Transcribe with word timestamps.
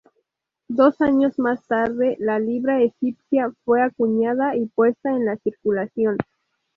Dos 0.67 0.99
años 1.01 1.37
más 1.37 1.63
tarde, 1.67 2.15
la 2.19 2.39
libra 2.39 2.81
egipcia 2.81 3.53
fue 3.63 3.83
acuñada 3.83 4.55
y 4.55 4.65
puesta 4.65 5.11
en 5.11 5.25
la 5.25 5.37
circulación. 5.37 6.17